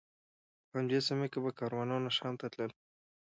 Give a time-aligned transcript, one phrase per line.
[0.69, 2.71] په همدې سیمه به کاروانونه شام ته تلل.